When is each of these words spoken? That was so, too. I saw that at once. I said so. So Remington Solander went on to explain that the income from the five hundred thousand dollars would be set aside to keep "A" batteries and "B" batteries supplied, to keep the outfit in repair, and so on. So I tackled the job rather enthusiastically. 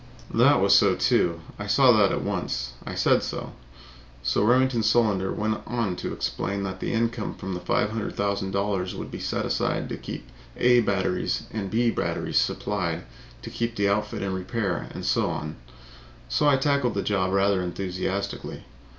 That 0.33 0.59
was 0.59 0.73
so, 0.73 0.95
too. 0.95 1.41
I 1.59 1.67
saw 1.67 1.91
that 1.91 2.11
at 2.11 2.23
once. 2.23 2.73
I 2.87 2.95
said 2.95 3.21
so. 3.21 3.51
So 4.23 4.43
Remington 4.43 4.81
Solander 4.81 5.31
went 5.31 5.61
on 5.67 5.95
to 5.97 6.11
explain 6.11 6.63
that 6.63 6.79
the 6.79 6.91
income 6.91 7.35
from 7.35 7.53
the 7.53 7.59
five 7.59 7.91
hundred 7.91 8.15
thousand 8.15 8.49
dollars 8.49 8.95
would 8.95 9.11
be 9.11 9.19
set 9.19 9.45
aside 9.45 9.89
to 9.89 9.97
keep 9.97 10.25
"A" 10.57 10.81
batteries 10.81 11.43
and 11.51 11.69
"B" 11.69 11.91
batteries 11.91 12.39
supplied, 12.39 13.03
to 13.43 13.51
keep 13.51 13.75
the 13.75 13.89
outfit 13.89 14.23
in 14.23 14.33
repair, 14.33 14.87
and 14.91 15.05
so 15.05 15.27
on. 15.29 15.57
So 16.27 16.47
I 16.47 16.57
tackled 16.57 16.95
the 16.95 17.03
job 17.03 17.31
rather 17.31 17.61
enthusiastically. 17.61 18.63